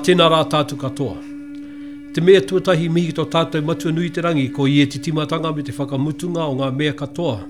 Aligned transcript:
Tēnā 0.00 0.30
rā 0.32 0.38
tātou 0.48 0.78
katoa. 0.80 1.18
Te 2.16 2.22
mea 2.24 2.40
tuatahi 2.40 2.86
mihi 2.88 3.10
tō 3.12 3.26
tātou 3.28 3.60
matua 3.60 3.90
nui 3.92 4.08
te 4.08 4.22
rangi 4.24 4.46
ko 4.56 4.64
i 4.64 4.78
e 4.80 4.86
te 4.88 4.96
timatanga 5.04 5.50
me 5.52 5.60
te 5.62 5.74
whakamutunga 5.76 6.46
o 6.48 6.54
ngā 6.56 6.70
mea 6.78 6.94
katoa. 6.96 7.42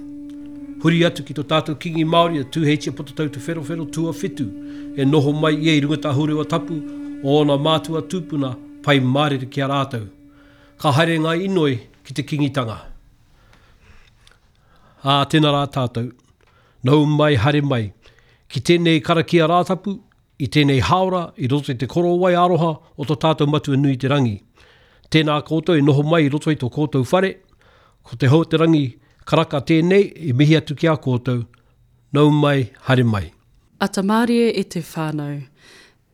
Huri 0.83 0.99
atu 1.07 1.23
ki 1.29 1.37
tō 1.39 1.45
tātou 1.53 1.79
kingi 1.79 2.03
Māori 2.03 2.43
a 2.43 2.49
tūheitia 2.57 2.91
pototau 2.91 3.31
tu 3.31 3.39
whero 3.45 3.63
whero 3.63 3.87
tua 3.87 4.11
whitu 4.11 4.49
e 4.99 5.07
noho 5.07 5.31
mai 5.31 5.53
i 5.55 5.71
e 5.71 5.77
runga 5.85 6.01
tā 6.09 6.15
hurua 6.17 6.43
tapu 6.43 6.81
o 7.23 7.39
ona 7.39 7.55
mātua 7.55 8.03
tūpuna 8.03 8.57
pai 8.83 8.99
mārere 8.99 9.47
ki 9.47 9.63
a 9.63 9.71
rātou. 9.71 10.11
Ka 10.77 10.91
haere 10.99 11.23
ngā 11.23 11.39
inoi 11.47 11.79
ki 12.03 12.19
te 12.19 12.27
kingitanga. 12.27 12.81
A 15.07 15.23
tēnā 15.23 15.55
rā 15.55 15.65
tātou, 15.71 16.11
nau 16.83 17.07
mai 17.07 17.37
hare 17.39 17.63
mai, 17.63 17.93
ki 18.51 18.59
tēnei 18.59 18.99
karakia 18.99 19.47
rātapu, 19.47 20.01
i 20.41 20.49
tēnei 20.49 20.81
haora, 20.81 21.29
i 21.37 21.49
roto 21.49 21.73
i 21.73 21.77
te 21.77 21.89
korowai 21.91 22.33
aroha 22.39 22.73
o 22.97 23.07
tō 23.07 23.17
tātou 23.21 23.51
matua 23.51 23.77
nui 23.77 23.99
te 24.01 24.09
rangi. 24.09 24.39
Tēnā 25.13 25.37
koutou 25.45 25.77
e 25.77 25.85
noho 25.85 26.05
mai 26.07 26.25
i 26.25 26.31
roto 26.33 26.53
i 26.53 26.57
tō 26.57 26.71
koutou 26.73 27.05
whare, 27.13 27.35
ko 28.03 28.17
te 28.17 28.31
hau 28.33 28.45
te 28.45 28.61
rangi 28.61 28.85
karaka 29.29 29.61
tēnei 29.69 30.09
i 30.31 30.33
mihi 30.33 30.57
atu 30.57 30.77
ki 30.79 30.89
a 30.89 30.97
koutou, 30.97 31.45
nau 32.17 32.31
mai, 32.33 32.71
hare 32.89 33.05
mai. 33.05 33.31
Atamarie 33.81 34.51
e 34.57 34.65
te 34.65 34.81
whānau. 34.81 35.43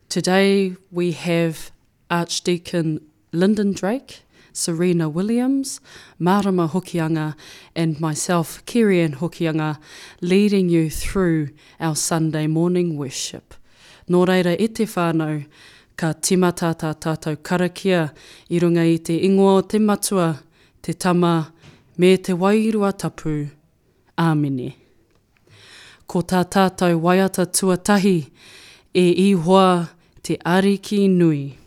Today 0.08 0.77
we 0.91 1.12
have 1.12 1.70
Archdeacon 2.10 3.00
Lyndon 3.32 3.72
Drake, 3.72 4.22
Serena 4.52 5.08
Williams, 5.08 5.80
Marama 6.19 6.69
Hokianga, 6.69 7.34
and 7.74 8.00
myself, 8.00 8.64
Kirian 8.64 9.16
Hokianga, 9.16 9.78
leading 10.20 10.69
you 10.69 10.88
through 10.88 11.50
our 11.78 11.94
Sunday 11.94 12.47
morning 12.47 12.97
worship. 12.97 13.54
Nō 14.07 14.21
reira 14.29 14.53
e 14.55 14.69
te 14.71 14.85
whānau, 14.87 15.41
ka 15.99 16.12
timata 16.15 16.71
tā 16.79 16.93
tātou 16.95 17.39
karakia 17.43 18.07
i 18.53 18.61
runga 18.62 18.85
i 18.87 18.99
te 19.03 19.17
ingoa 19.27 19.57
o 19.59 19.62
te 19.67 19.81
matua, 19.83 20.29
te 20.83 20.95
tama, 20.95 21.51
me 21.99 22.17
te 22.17 22.33
wairua 22.33 22.93
tapu. 22.93 23.49
Āmine. 24.17 24.71
Ko 26.07 26.23
tā 26.23 26.45
tātou 26.47 27.03
waiata 27.03 27.45
tuatahi 27.51 28.19
e 28.95 29.07
ihoa 29.27 29.89
te 30.23 30.39
ariki 30.41 31.09
nui. 31.11 31.66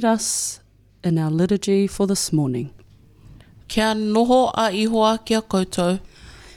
Lead 0.00 0.04
us 0.04 0.60
in 1.04 1.18
our 1.18 1.30
liturgy 1.30 1.86
for 1.86 2.06
this 2.06 2.32
morning. 2.32 2.70
Kia 3.68 3.94
noho 3.94 4.50
a 4.54 4.70
ihoa 4.70 5.18
kia 5.24 5.40
koutou, 5.40 6.00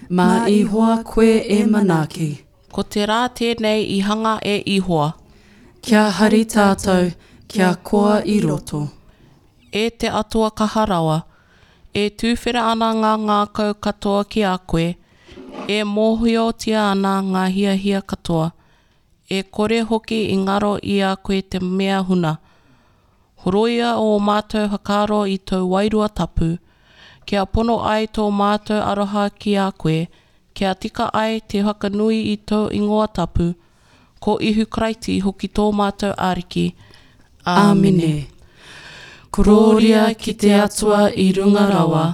Ma 0.10 0.48
ihoa 0.48 1.04
koe 1.04 1.44
e 1.48 1.64
manaki, 1.66 2.30
ko 2.72 2.84
te 2.84 3.06
rā 3.06 3.28
tēnei 3.30 3.84
i 3.98 4.00
hanga 4.00 4.40
e 4.42 4.64
ihoa. 4.78 5.14
kia 5.82 6.10
hari 6.10 6.46
tātou, 6.46 7.12
kia 7.48 7.76
koa 7.76 8.22
i 8.26 8.40
roto. 8.40 8.88
E 9.72 9.90
te 9.90 10.08
atua 10.08 10.52
kaharawa, 10.52 11.24
e 11.94 12.10
tūwhera 12.10 12.72
ana 12.72 12.94
ngā 12.94 13.14
ngā 13.28 13.40
kau 13.54 13.74
katoa 13.74 14.24
ki 14.26 14.44
a 14.44 14.58
koe, 14.58 14.96
e 15.68 15.84
mōhiotia 15.84 16.92
ana 16.92 17.22
ngā 17.22 17.48
hia 17.52 17.74
hia 17.74 18.02
katoa, 18.02 18.52
e 19.30 19.44
kore 19.44 19.82
hoki 19.82 20.30
i 20.32 20.38
ngaro 20.38 20.78
i 20.84 21.02
a 21.02 21.16
koe 21.16 21.42
te 21.42 21.60
mea 21.60 22.00
huna. 22.00 22.38
Horoia 23.44 23.98
o 24.00 24.20
mātou 24.24 24.70
hakaro 24.72 25.26
i 25.28 25.36
tau 25.38 25.66
wairua 25.74 26.08
tapu, 26.08 26.46
kia 27.28 27.42
pono 27.46 27.82
ai 27.84 28.06
tō 28.08 28.30
mātou 28.32 28.80
aroha 28.80 29.26
ki 29.36 29.58
a 29.60 29.66
koe, 29.72 30.06
kia 30.56 30.72
tika 30.80 31.10
ai 31.12 31.42
te 31.42 31.60
hakanui 31.66 32.22
i 32.32 32.38
tau 32.38 32.70
ingoa 32.72 33.08
tapu, 33.18 33.50
ko 34.24 34.38
ihu 34.40 34.64
kraiti 34.66 35.18
hoki 35.26 35.50
tō 35.52 35.66
mātou 35.76 36.16
ariki. 36.16 36.70
Āmine. 37.44 38.14
Kororia 39.34 40.06
ki 40.16 40.38
te 40.40 40.54
atua 40.56 41.10
i 41.12 41.28
runga 41.36 41.68
rawa, 41.68 42.06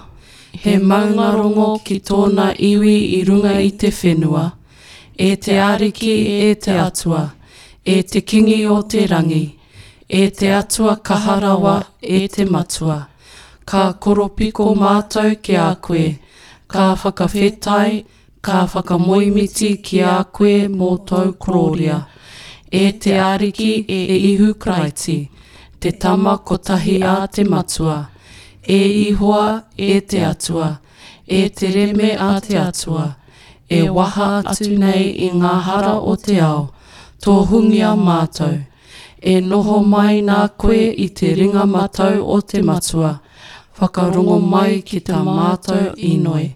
he 0.64 0.80
maungarongo 0.80 1.70
ki 1.86 2.00
tōna 2.10 2.56
iwi 2.58 2.98
i 3.20 3.22
runga 3.30 3.54
i 3.62 3.70
te 3.78 3.94
whenua, 3.94 4.48
e 5.14 5.36
te 5.36 5.62
ariki 5.62 6.18
e 6.50 6.56
te 6.56 6.74
atua, 6.88 7.24
e 7.86 8.02
te 8.02 8.26
kingi 8.26 8.64
o 8.66 8.82
te 8.82 9.06
rangi, 9.06 9.59
e 10.10 10.30
te 10.30 10.54
atua 10.54 10.96
kaharawa 10.96 11.84
e 12.02 12.28
te 12.28 12.46
matua. 12.46 13.08
Ka 13.66 13.94
koropiko 13.94 14.74
mātou 14.74 15.36
ki 15.38 15.56
a 15.56 15.76
koe, 15.76 16.18
ka 16.68 16.96
whakawhetai, 16.98 18.06
ka 18.42 18.66
whakamoimiti 18.66 19.76
ki 19.86 20.00
a 20.02 20.24
koe 20.24 20.66
mō 20.68 20.90
tau 21.06 21.36
krōria. 21.38 22.00
E 22.72 22.92
te 22.92 23.14
ariki 23.22 23.86
e, 23.86 24.00
e 24.16 24.18
ihu 24.32 24.56
kraiti, 24.58 25.30
te 25.80 25.92
tama 25.92 26.38
kotahi 26.38 27.04
a 27.06 27.28
te 27.28 27.44
matua. 27.44 28.10
E 28.66 28.80
ihoa 29.10 29.64
e 29.78 30.02
te 30.02 30.26
atua, 30.26 30.80
e 31.28 31.50
te 31.50 31.70
reme 31.70 32.16
a 32.18 32.40
te 32.42 32.58
atua, 32.58 33.06
e 33.70 33.86
waha 33.90 34.42
atu 34.42 34.74
nei 34.74 35.14
i 35.26 35.30
ngā 35.38 35.54
hara 35.66 35.94
o 36.02 36.16
te 36.18 36.42
ao, 36.42 36.68
tō 37.22 37.38
hungia 37.50 37.94
mātou 37.98 38.69
e 39.22 39.40
noho 39.42 39.82
mai 39.84 40.22
nā 40.24 40.40
koe 40.58 40.94
i 40.96 41.10
te 41.10 41.34
ringa 41.36 41.66
matau 41.66 42.24
o 42.24 42.40
te 42.42 42.62
matua. 42.62 43.20
Whakarongo 43.80 44.40
mai 44.44 44.82
ki 44.84 45.00
tā 45.08 45.20
mātou 45.24 45.94
i 45.96 46.16
noi. 46.20 46.48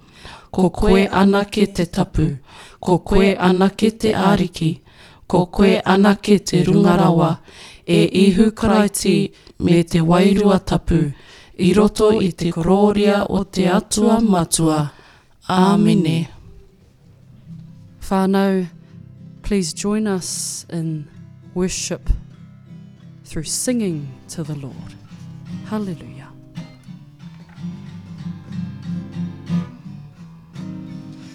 Ko 0.54 0.70
koe 0.70 1.06
ana 1.08 1.46
ke 1.46 1.66
te 1.76 1.86
tapu, 1.86 2.28
ko 2.80 3.00
koe 3.00 3.34
ana 3.36 3.70
ke 3.70 3.92
te 3.98 4.14
ariki, 4.14 4.72
ko 5.28 5.46
koe 5.48 5.80
ana 5.86 6.16
ke 6.16 6.38
te 6.40 6.64
rungarawa, 6.64 7.38
e 7.88 8.04
ihu 8.26 8.52
karaiti 8.52 9.32
me 9.60 9.84
te 9.84 10.02
wairua 10.02 10.60
tapu, 10.60 11.00
i 11.58 11.74
roto 11.74 12.12
i 12.22 12.32
te 12.32 12.52
kororia 12.52 13.24
o 13.30 13.44
te 13.44 13.68
atua 13.68 14.20
matua. 14.22 14.92
Āmine. 15.50 16.28
Whānau, 18.02 18.68
please 19.42 19.74
join 19.74 20.08
us 20.08 20.66
in 20.70 21.08
worship. 21.54 22.10
through 23.34 23.42
singing 23.42 24.08
to 24.28 24.44
the 24.44 24.54
Lord. 24.54 24.94
Hallelujah. 25.66 26.30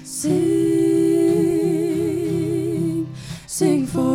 Sing, 0.04 0.32
sing 3.48 3.84
for 3.84 4.07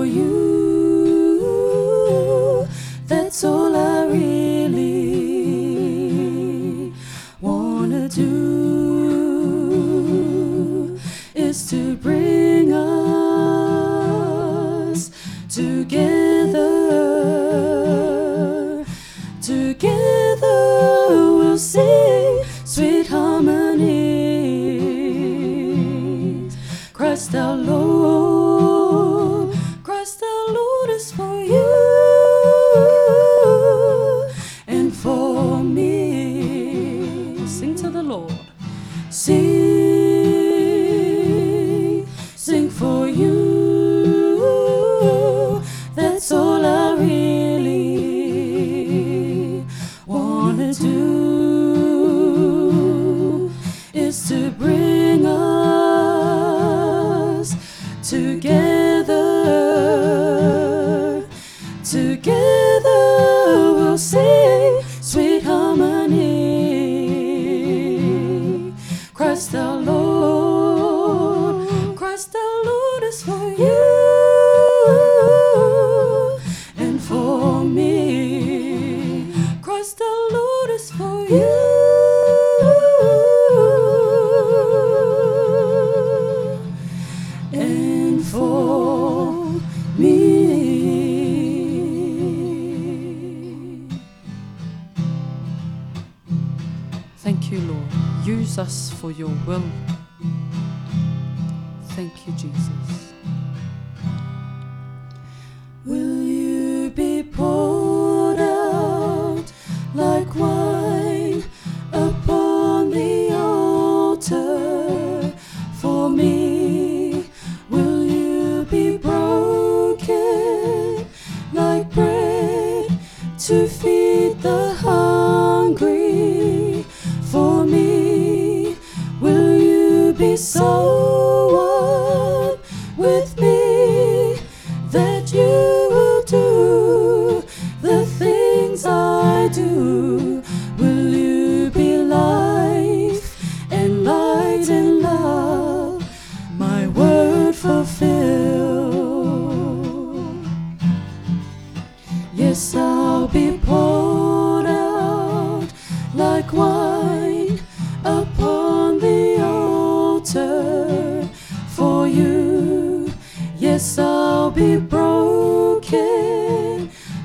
to 54.14 54.52
bring. 54.52 54.93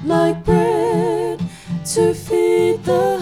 like 0.04 0.44
bread 0.44 1.40
to 1.84 2.14
feed 2.14 2.84
the 2.84 3.17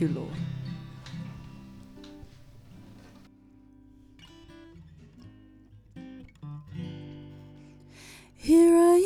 Thank 0.00 0.16
you, 0.16 0.20
Lord. 0.22 0.32
Here 8.34 8.74
I 8.74 8.96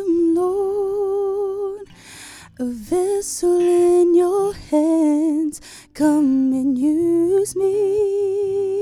am, 0.00 0.34
Lord, 0.34 1.88
a 2.58 2.64
vessel 2.64 3.60
in 3.60 4.14
your 4.14 4.54
hands. 4.54 5.60
Come 5.92 6.54
and 6.54 6.78
use 6.78 7.54
me. 7.54 8.73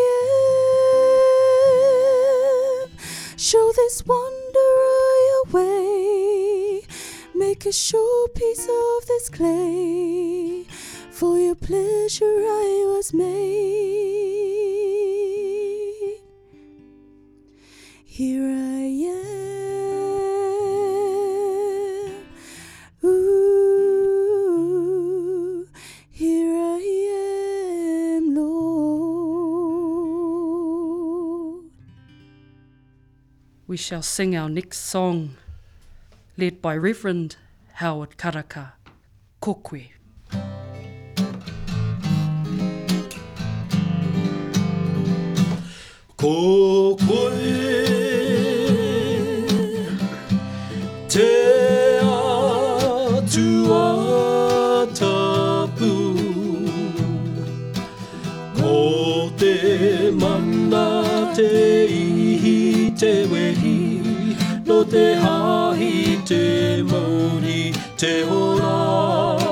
am. 2.83 2.89
Show 3.37 3.71
this 3.75 4.03
wanderer 4.05 5.15
your 5.29 5.45
way. 5.51 6.83
Make 7.35 7.65
a 7.65 7.69
showpiece 7.69 8.67
of 8.69 9.05
this 9.07 9.29
clay. 9.29 10.65
For 11.11 11.37
your 11.39 11.55
pleasure 11.55 12.25
I 12.25 12.85
was 12.87 13.13
made. 13.13 13.33
Here 18.03 18.43
I 18.43 18.72
We 33.65 33.77
shall 33.77 34.01
sing 34.01 34.35
our 34.35 34.49
next 34.49 34.79
song, 34.79 35.37
led 36.37 36.61
by 36.61 36.75
Reverend 36.75 37.37
Howard 37.75 38.17
Karaka, 38.17 38.73
Kokwe. 39.41 39.91
Ko 46.17 46.97
hahi 65.23 66.19
te 66.29 66.43
mauri 66.91 67.73
te 67.97 68.13
ora. 68.41 69.42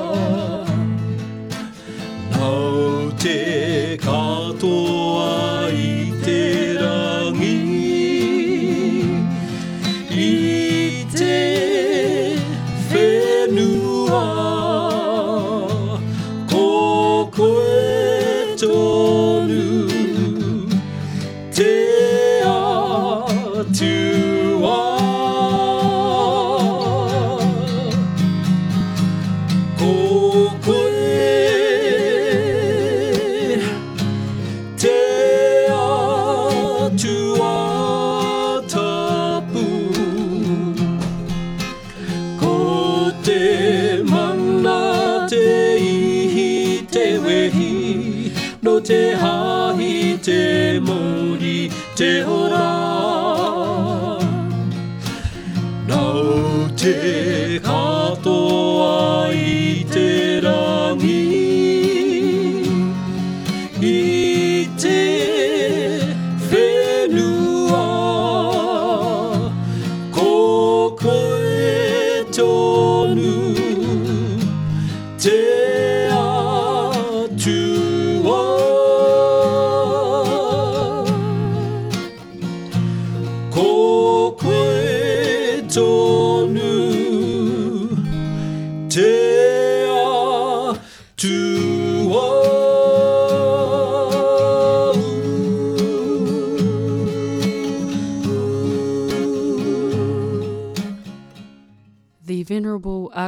yo. 72.41 72.70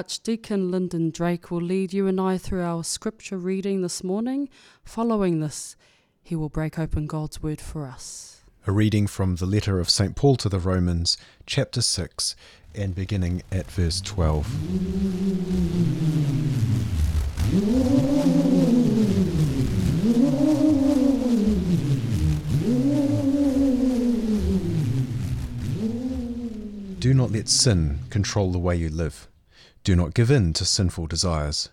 Archdeacon 0.04 0.70
Lyndon 0.70 1.12
Drake 1.12 1.50
will 1.50 1.62
lead 1.62 1.94
you 1.94 2.08
and 2.08 2.20
I 2.20 2.38
through 2.38 2.62
our 2.62 2.84
scripture 2.84 3.38
reading 3.38 3.84
this 3.84 4.04
morning. 4.04 4.50
Following 4.84 5.40
this, 5.40 5.78
he 6.22 6.36
will 6.36 6.50
break 6.50 6.78
open 6.78 7.08
God's 7.08 7.42
word 7.42 7.62
for 7.62 7.86
us. 7.86 8.42
A 8.68 8.74
reading 8.74 9.08
from 9.08 9.38
the 9.38 9.46
letter 9.46 9.80
of 9.80 9.90
St. 9.90 10.14
Paul 10.14 10.36
to 10.36 10.50
the 10.50 10.60
Romans, 10.60 11.18
chapter 11.46 11.82
6, 11.82 12.36
and 12.76 12.94
beginning 12.94 13.44
at 13.50 13.72
verse 13.72 14.02
12. 14.02 14.46
Do 27.00 27.14
not 27.14 27.32
let 27.32 27.48
sin 27.48 28.00
control 28.10 28.52
the 28.52 28.60
way 28.60 28.76
you 28.76 28.90
live. 28.90 29.30
Do 29.84 29.96
not 29.96 30.14
give 30.14 30.32
in 30.32 30.54
to 30.54 30.66
sinful 30.66 31.08
desires. 31.08 31.70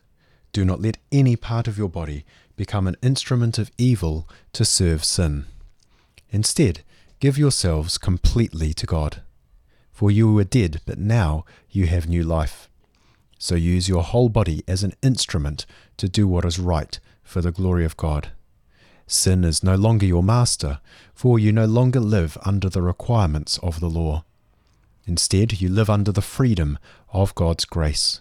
Do 0.52 0.64
not 0.64 0.80
let 0.80 0.98
any 1.12 1.36
part 1.36 1.68
of 1.68 1.78
your 1.78 1.88
body 1.88 2.24
become 2.56 2.86
an 2.88 2.96
instrument 3.02 3.58
of 3.58 3.70
evil 3.78 4.28
to 4.52 4.64
serve 4.64 5.04
sin. 5.04 5.46
Instead, 6.30 6.82
give 7.20 7.38
yourselves 7.38 7.98
completely 7.98 8.74
to 8.74 8.86
God. 8.86 9.22
For 9.92 10.10
you 10.10 10.32
were 10.32 10.44
dead, 10.44 10.80
but 10.86 10.98
now 10.98 11.44
you 11.70 11.86
have 11.86 12.08
new 12.08 12.24
life. 12.24 12.68
So 13.38 13.54
use 13.54 13.88
your 13.88 14.02
whole 14.02 14.28
body 14.28 14.64
as 14.66 14.82
an 14.82 14.94
instrument 15.02 15.64
to 15.96 16.08
do 16.08 16.26
what 16.26 16.44
is 16.44 16.58
right 16.58 16.98
for 17.22 17.40
the 17.40 17.52
glory 17.52 17.84
of 17.84 17.96
God. 17.96 18.32
Sin 19.06 19.44
is 19.44 19.62
no 19.62 19.76
longer 19.76 20.06
your 20.06 20.22
master, 20.22 20.80
for 21.14 21.38
you 21.38 21.52
no 21.52 21.66
longer 21.66 22.00
live 22.00 22.36
under 22.44 22.68
the 22.68 22.82
requirements 22.82 23.58
of 23.58 23.80
the 23.80 23.88
law. 23.88 24.24
Instead, 25.06 25.60
you 25.60 25.68
live 25.68 25.90
under 25.90 26.12
the 26.12 26.22
freedom 26.22 26.78
of 27.12 27.34
God's 27.34 27.64
grace. 27.64 28.20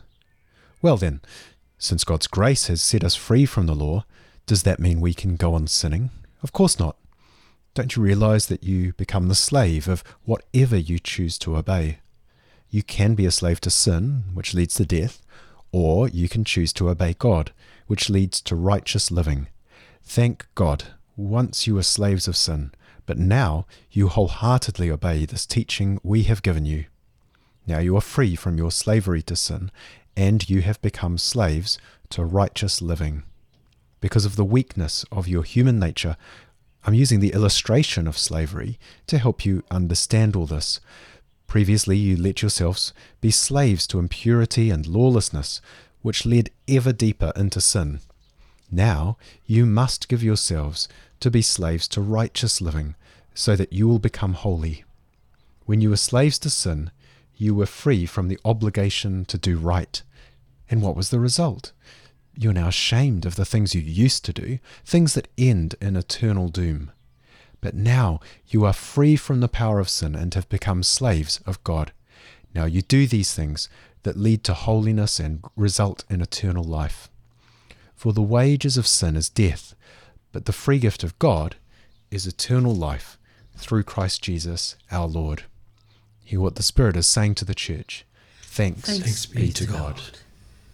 Well, 0.81 0.97
then, 0.97 1.21
since 1.77 2.03
God's 2.03 2.27
grace 2.27 2.67
has 2.67 2.81
set 2.81 3.03
us 3.03 3.15
free 3.15 3.45
from 3.45 3.65
the 3.65 3.75
law, 3.75 4.05
does 4.45 4.63
that 4.63 4.79
mean 4.79 5.01
we 5.01 5.13
can 5.13 5.35
go 5.35 5.53
on 5.53 5.67
sinning? 5.67 6.09
Of 6.41 6.53
course 6.53 6.79
not. 6.79 6.95
Don't 7.73 7.95
you 7.95 8.01
realize 8.01 8.47
that 8.47 8.63
you 8.63 8.93
become 8.93 9.27
the 9.27 9.35
slave 9.35 9.87
of 9.87 10.03
whatever 10.25 10.75
you 10.75 10.99
choose 10.99 11.37
to 11.39 11.55
obey? 11.55 11.99
You 12.69 12.83
can 12.83 13.15
be 13.15 13.25
a 13.25 13.31
slave 13.31 13.61
to 13.61 13.69
sin, 13.69 14.23
which 14.33 14.53
leads 14.53 14.73
to 14.75 14.85
death, 14.85 15.21
or 15.71 16.07
you 16.07 16.27
can 16.27 16.43
choose 16.43 16.73
to 16.73 16.89
obey 16.89 17.15
God, 17.17 17.51
which 17.87 18.09
leads 18.09 18.41
to 18.41 18.55
righteous 18.55 19.11
living. 19.11 19.47
Thank 20.03 20.47
God, 20.55 20.85
once 21.15 21.67
you 21.67 21.75
were 21.75 21.83
slaves 21.83 22.27
of 22.27 22.35
sin, 22.35 22.71
but 23.09 23.17
now 23.17 23.65
you 23.89 24.07
wholeheartedly 24.07 24.91
obey 24.91 25.25
this 25.25 25.47
teaching 25.47 25.99
we 26.03 26.21
have 26.21 26.43
given 26.43 26.63
you. 26.63 26.85
Now 27.65 27.79
you 27.79 27.97
are 27.97 28.01
free 28.01 28.35
from 28.35 28.59
your 28.59 28.69
slavery 28.69 29.23
to 29.23 29.35
sin, 29.35 29.71
and 30.15 30.47
you 30.47 30.61
have 30.61 30.79
become 30.83 31.17
slaves 31.17 31.79
to 32.11 32.23
righteous 32.23 32.83
living. 32.83 33.23
Because 33.99 34.25
of 34.25 34.35
the 34.35 34.45
weakness 34.45 35.05
of 35.11 35.27
your 35.27 35.41
human 35.41 35.79
nature, 35.79 36.17
I'm 36.83 36.93
using 36.93 37.19
the 37.19 37.33
illustration 37.33 38.05
of 38.05 38.15
slavery 38.15 38.77
to 39.07 39.17
help 39.17 39.43
you 39.43 39.63
understand 39.71 40.35
all 40.35 40.45
this. 40.45 40.79
Previously, 41.47 41.97
you 41.97 42.15
let 42.15 42.43
yourselves 42.43 42.93
be 43.21 43.31
slaves 43.31 43.87
to 43.87 43.97
impurity 43.97 44.69
and 44.69 44.85
lawlessness, 44.85 45.61
which 46.03 46.27
led 46.27 46.51
ever 46.67 46.93
deeper 46.93 47.33
into 47.35 47.59
sin. 47.59 48.01
Now 48.69 49.17
you 49.47 49.65
must 49.65 50.09
give 50.09 50.21
yourselves 50.21 50.87
to 51.21 51.31
be 51.31 51.41
slaves 51.41 51.87
to 51.87 52.01
righteous 52.01 52.61
living, 52.61 52.93
so 53.39 53.55
that 53.55 53.71
you 53.71 53.87
will 53.87 53.99
become 53.99 54.33
holy. 54.33 54.83
When 55.65 55.79
you 55.79 55.91
were 55.91 55.95
slaves 55.95 56.37
to 56.39 56.49
sin, 56.49 56.91
you 57.37 57.55
were 57.55 57.65
free 57.65 58.05
from 58.05 58.27
the 58.27 58.37
obligation 58.43 59.23
to 59.23 59.37
do 59.37 59.57
right. 59.57 60.03
And 60.69 60.81
what 60.81 60.93
was 60.93 61.09
the 61.09 61.21
result? 61.21 61.71
You're 62.35 62.51
now 62.51 62.67
ashamed 62.67 63.25
of 63.25 63.37
the 63.37 63.45
things 63.45 63.73
you 63.73 63.79
used 63.79 64.25
to 64.25 64.33
do, 64.33 64.59
things 64.83 65.13
that 65.13 65.29
end 65.37 65.75
in 65.79 65.95
eternal 65.95 66.49
doom. 66.49 66.91
But 67.61 67.75
now 67.75 68.19
you 68.49 68.65
are 68.65 68.73
free 68.73 69.15
from 69.15 69.39
the 69.39 69.47
power 69.47 69.79
of 69.79 69.87
sin 69.87 70.15
and 70.15 70.33
have 70.33 70.49
become 70.49 70.83
slaves 70.83 71.39
of 71.45 71.63
God. 71.63 71.93
Now 72.53 72.65
you 72.65 72.81
do 72.81 73.07
these 73.07 73.33
things 73.33 73.69
that 74.03 74.17
lead 74.17 74.43
to 74.43 74.53
holiness 74.53 75.17
and 75.17 75.45
result 75.55 76.03
in 76.09 76.19
eternal 76.19 76.65
life. 76.65 77.09
For 77.95 78.11
the 78.11 78.21
wages 78.21 78.75
of 78.75 78.85
sin 78.85 79.15
is 79.15 79.29
death, 79.29 79.75
but 80.33 80.43
the 80.43 80.51
free 80.51 80.79
gift 80.79 81.05
of 81.05 81.17
God 81.19 81.55
is 82.11 82.27
eternal 82.27 82.75
life 82.75 83.15
through 83.59 83.83
Christ 83.83 84.23
Jesus 84.23 84.75
our 84.91 85.07
Lord. 85.07 85.43
Hear 86.23 86.39
what 86.39 86.55
the 86.55 86.63
Spirit 86.63 86.95
is 86.95 87.07
saying 87.07 87.35
to 87.35 87.45
the 87.45 87.55
church. 87.55 88.05
Thanks, 88.41 88.99
Thanks 88.99 89.25
be 89.25 89.51
to 89.51 89.65
God. 89.65 90.01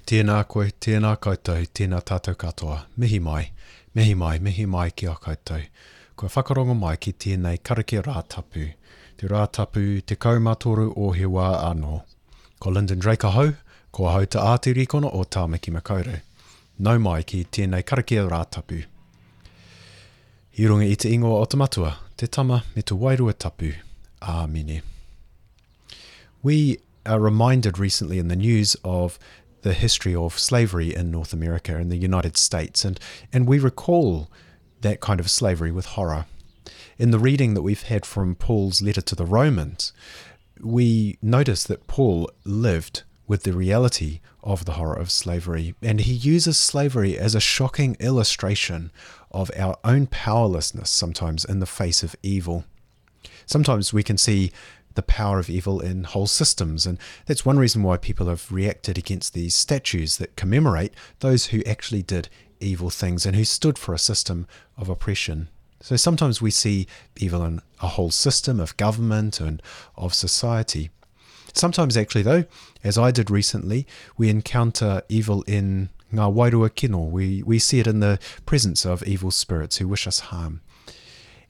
Tēnā 0.06 0.38
koe, 0.48 0.70
tēnā 0.80 1.16
koutou, 1.18 1.66
tēnā 1.74 2.00
tātou 2.06 2.38
katoa. 2.38 2.86
Mihi 2.96 3.20
mai, 3.20 3.50
mihi 3.96 4.14
mai, 4.14 4.38
mihi 4.38 4.68
mai 4.68 4.92
ki 4.92 5.08
a 5.08 5.16
koutou. 5.16 5.66
Kua 6.16 6.30
whakarongo 6.30 6.78
mai 6.78 6.96
ki 6.98 7.14
tēnei 7.14 7.58
karake 7.58 8.04
rātapu. 8.06 8.68
Te 9.18 9.28
rātapu 9.28 10.04
te 10.06 10.16
kaumatoru 10.16 10.92
o 10.96 11.12
he 11.12 11.26
wā 11.26 11.50
anō. 11.72 12.04
Ko 12.60 12.70
Lyndon 12.70 13.00
Drake 13.00 13.32
hau, 13.34 13.56
ko 13.92 14.12
hau 14.14 14.26
te 14.26 14.38
ātiri 14.38 14.86
kono 14.88 15.10
o 15.10 15.24
Tāmaki 15.24 15.74
Makaurau. 15.74 16.22
Nau 16.78 17.00
mai 17.00 17.24
ki 17.24 17.46
tēnei 17.50 17.84
karake 17.84 18.22
rātapu. 18.30 18.84
I 20.56 20.68
runga 20.70 20.86
i 20.88 20.96
te 20.96 21.10
ingoa 21.12 21.42
o 21.42 21.46
te 21.50 21.58
matua, 21.58 21.96
te 22.18 22.28
tama 22.28 22.64
me 22.76 22.82
te 22.82 22.96
wairua 22.96 23.38
tapu. 23.38 23.74
Āmine. 24.22 24.82
We 26.42 26.80
are 27.06 27.20
reminded 27.20 27.78
recently 27.78 28.18
in 28.18 28.28
the 28.28 28.36
news 28.36 28.76
of 28.84 29.20
the 29.62 29.74
history 29.74 30.16
of 30.16 30.40
slavery 30.40 30.96
in 30.96 31.12
North 31.12 31.34
America 31.34 31.76
and 31.76 31.92
the 31.92 31.98
United 31.98 32.38
States, 32.38 32.86
and, 32.86 33.00
and 33.34 33.48
we 33.48 33.60
recall 33.60 34.30
that 34.82 35.02
kind 35.02 35.20
of 35.20 35.30
slavery 35.30 35.72
with 35.72 35.86
horror. 35.88 36.26
In 36.98 37.12
the 37.12 37.20
reading 37.20 37.54
that 37.54 37.62
we've 37.62 37.84
had 37.84 38.06
from 38.06 38.36
Paul's 38.36 38.82
letter 38.82 39.02
to 39.02 39.16
the 39.16 39.26
Romans, 39.26 39.92
we 40.62 41.18
notice 41.22 41.64
that 41.66 41.88
Paul 41.88 42.30
lived 42.46 43.04
with 43.28 43.44
the 43.44 43.54
reality 43.54 44.20
of 44.44 44.66
the 44.66 44.74
horror 44.74 44.96
of 44.96 45.12
slavery, 45.12 45.76
and 45.82 46.02
he 46.02 46.14
uses 46.14 46.58
slavery 46.58 47.18
as 47.18 47.36
a 47.36 47.40
shocking 47.40 47.96
illustration 48.00 48.92
of 49.32 49.52
our 49.58 49.78
own 49.84 50.08
powerlessness 50.08 50.90
sometimes 50.90 51.44
in 51.44 51.60
the 51.60 51.66
face 51.66 52.04
of 52.04 52.16
evil. 52.22 52.66
Sometimes 53.46 53.94
we 53.94 54.04
can 54.04 54.18
see 54.18 54.52
the 54.94 55.02
power 55.02 55.40
of 55.40 55.50
evil 55.50 55.80
in 55.80 56.04
whole 56.04 56.28
systems, 56.28 56.86
and 56.86 56.98
that's 57.26 57.46
one 57.46 57.60
reason 57.60 57.84
why 57.84 57.98
people 57.98 58.28
have 58.28 58.52
reacted 58.52 58.98
against 58.98 59.34
these 59.34 59.56
statues 59.56 60.18
that 60.18 60.36
commemorate 60.36 60.94
those 61.20 61.48
who 61.48 61.64
actually 61.66 62.02
did 62.02 62.30
evil 62.60 62.90
things 62.90 63.26
and 63.26 63.36
who 63.36 63.44
stood 63.44 63.78
for 63.78 63.94
a 63.94 64.00
system 64.00 64.48
of 64.78 64.90
oppression. 64.90 65.50
So 65.82 65.96
sometimes 65.98 66.42
we 66.42 66.52
see 66.52 66.88
evil 67.18 67.44
in 67.44 67.62
a 67.82 67.88
whole 67.88 68.12
system 68.12 68.60
of 68.60 68.78
government 68.78 69.40
and 69.40 69.62
of 69.96 70.14
society. 70.14 70.90
Sometimes, 71.56 71.96
actually, 71.96 72.24
though, 72.24 72.44
as 72.84 72.98
I 72.98 73.12
did 73.12 73.32
recently, 73.32 73.88
we 74.18 74.30
encounter 74.30 75.02
evil 75.08 75.42
in 75.44 75.90
ngā 76.14 76.34
wairua 76.34 76.76
kino. 76.76 77.04
We, 77.04 77.44
we 77.44 77.60
see 77.60 77.80
it 77.80 77.88
in 77.88 78.02
the 78.02 78.20
presence 78.46 78.86
of 78.86 79.04
evil 79.04 79.32
spirits 79.32 79.78
who 79.78 79.88
wish 79.88 80.06
us 80.06 80.20
harm. 80.20 80.62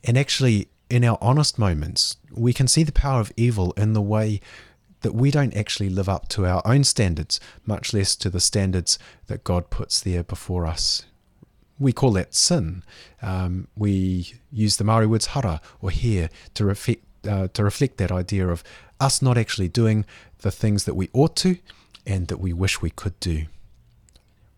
And 0.03 0.17
actually, 0.17 0.69
in 0.91 1.03
our 1.03 1.17
honest 1.19 1.57
moments, 1.57 2.17
we 2.31 2.53
can 2.53 2.67
see 2.67 2.83
the 2.83 2.91
power 2.91 3.19
of 3.19 3.31
evil 3.35 3.73
in 3.75 3.93
the 3.93 4.01
way 4.01 4.41
that 5.01 5.15
we 5.15 5.31
don't 5.31 5.55
actually 5.55 5.89
live 5.89 6.07
up 6.07 6.27
to 6.29 6.45
our 6.45 6.61
own 6.65 6.83
standards, 6.83 7.39
much 7.65 7.91
less 7.91 8.15
to 8.15 8.29
the 8.29 8.39
standards 8.39 8.99
that 9.25 9.43
God 9.43 9.71
puts 9.71 9.99
there 10.01 10.23
before 10.23 10.67
us. 10.67 11.05
We 11.79 11.91
call 11.93 12.11
that 12.11 12.35
sin. 12.35 12.83
Um, 13.21 13.67
we 13.75 14.33
use 14.51 14.77
the 14.77 14.83
Maori 14.83 15.07
words 15.07 15.27
hara 15.27 15.61
or 15.81 15.89
here 15.89 16.29
to 16.53 16.63
reflect, 16.63 17.03
uh, 17.27 17.47
to 17.53 17.63
reflect 17.63 17.97
that 17.97 18.11
idea 18.11 18.47
of 18.47 18.63
us 18.99 19.21
not 19.21 19.37
actually 19.37 19.67
doing 19.67 20.05
the 20.39 20.51
things 20.51 20.85
that 20.85 20.95
we 20.95 21.09
ought 21.13 21.35
to 21.37 21.57
and 22.05 22.27
that 22.27 22.39
we 22.39 22.53
wish 22.53 22.81
we 22.81 22.89
could 22.89 23.19
do. 23.19 23.45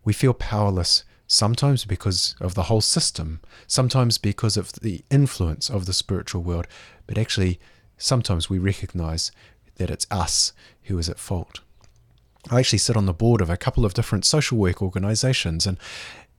We 0.04 0.12
feel 0.12 0.34
powerless 0.34 1.04
sometimes 1.26 1.84
because 1.84 2.34
of 2.40 2.54
the 2.54 2.64
whole 2.64 2.80
system, 2.80 3.40
sometimes 3.66 4.18
because 4.18 4.56
of 4.56 4.72
the 4.72 5.04
influence 5.10 5.68
of 5.68 5.86
the 5.86 5.92
spiritual 5.92 6.42
world, 6.42 6.66
but 7.06 7.18
actually, 7.18 7.60
sometimes 7.98 8.48
we 8.48 8.58
recognize 8.58 9.30
that 9.76 9.90
it's 9.90 10.06
us 10.10 10.52
who 10.84 10.98
is 10.98 11.08
at 11.08 11.18
fault. 11.18 11.60
I 12.50 12.60
actually 12.60 12.78
sit 12.78 12.96
on 12.96 13.06
the 13.06 13.12
board 13.12 13.40
of 13.40 13.50
a 13.50 13.56
couple 13.56 13.84
of 13.84 13.94
different 13.94 14.24
social 14.24 14.56
work 14.56 14.80
organizations, 14.80 15.66
and 15.66 15.76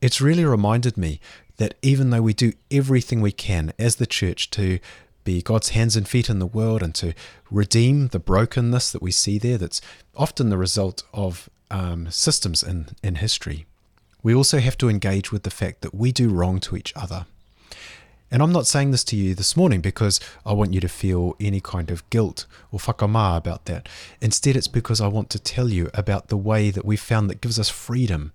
it's 0.00 0.20
really 0.20 0.44
reminded 0.44 0.96
me 0.96 1.20
that 1.58 1.74
even 1.82 2.10
though 2.10 2.22
we 2.22 2.32
do 2.32 2.52
everything 2.70 3.20
we 3.20 3.32
can 3.32 3.72
as 3.78 3.96
the 3.96 4.06
church 4.06 4.50
to 4.50 4.80
be 5.24 5.42
God's 5.42 5.70
hands 5.70 5.96
and 5.96 6.08
feet 6.08 6.28
in 6.28 6.38
the 6.38 6.46
world 6.46 6.82
and 6.82 6.94
to 6.96 7.14
redeem 7.50 8.08
the 8.08 8.18
brokenness 8.18 8.92
that 8.92 9.02
we 9.02 9.10
see 9.10 9.38
there, 9.38 9.58
that's 9.58 9.80
often 10.16 10.50
the 10.50 10.58
result 10.58 11.02
of 11.12 11.48
um, 11.70 12.10
systems 12.10 12.62
in, 12.62 12.88
in 13.02 13.16
history. 13.16 13.66
We 14.22 14.34
also 14.34 14.58
have 14.58 14.76
to 14.78 14.88
engage 14.88 15.32
with 15.32 15.44
the 15.44 15.50
fact 15.50 15.80
that 15.82 15.94
we 15.94 16.12
do 16.12 16.28
wrong 16.28 16.60
to 16.60 16.76
each 16.76 16.92
other. 16.94 17.26
And 18.32 18.42
I'm 18.42 18.52
not 18.52 18.66
saying 18.66 18.92
this 18.92 19.02
to 19.04 19.16
you 19.16 19.34
this 19.34 19.56
morning 19.56 19.80
because 19.80 20.20
I 20.46 20.52
want 20.52 20.72
you 20.72 20.80
to 20.80 20.88
feel 20.88 21.34
any 21.40 21.60
kind 21.60 21.90
of 21.90 22.08
guilt 22.10 22.46
or 22.70 22.78
whakamā 22.78 23.36
about 23.36 23.64
that. 23.64 23.88
Instead, 24.20 24.56
it's 24.56 24.68
because 24.68 25.00
I 25.00 25.08
want 25.08 25.30
to 25.30 25.38
tell 25.40 25.68
you 25.68 25.90
about 25.94 26.28
the 26.28 26.36
way 26.36 26.70
that 26.70 26.84
we've 26.84 27.00
found 27.00 27.28
that 27.28 27.40
gives 27.40 27.58
us 27.58 27.68
freedom 27.68 28.32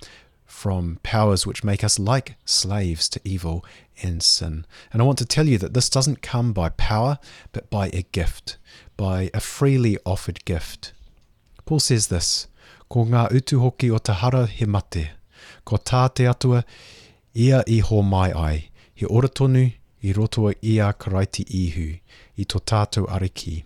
from 0.56 1.00
powers 1.04 1.46
which 1.46 1.66
make 1.66 1.84
us 1.84 2.00
like 2.00 2.38
slaves 2.46 3.10
to 3.10 3.20
evil 3.26 3.64
and 4.02 4.24
sin. 4.24 4.66
And 4.94 5.02
I 5.02 5.06
want 5.06 5.18
to 5.18 5.26
tell 5.26 5.48
you 5.48 5.58
that 5.58 5.74
this 5.74 5.90
doesn't 5.90 6.22
come 6.22 6.54
by 6.54 6.70
power, 6.70 7.20
but 7.52 7.70
by 7.70 7.88
a 7.88 8.04
gift, 8.14 8.58
by 8.96 9.30
a 9.34 9.42
freely 9.42 9.98
offered 10.06 10.46
gift. 10.46 10.94
Paul 11.66 11.80
says 11.80 12.08
this, 12.08 12.48
Ko 12.90 13.04
ngā 13.04 13.34
utu 13.36 13.60
hoki 13.60 13.92
o 13.92 13.98
te 13.98 14.14
hara 14.14 14.46
he 14.48 14.66
mate, 14.66 15.12
ko 15.66 15.76
tā 15.76 16.08
te 16.16 16.26
atua, 16.26 16.64
ia 17.36 17.62
i 17.68 17.80
ho 17.80 18.02
mai 18.02 18.32
ai, 18.32 18.70
he 18.94 19.06
ora 19.06 19.28
tonu, 19.28 19.74
i 20.02 20.14
roto 20.14 20.48
i 20.48 20.78
a 20.80 20.94
karaiti 20.94 21.44
ihu, 21.50 21.98
i 22.38 22.46
tō 22.46 22.62
tātou 22.64 23.10
ariki. 23.12 23.64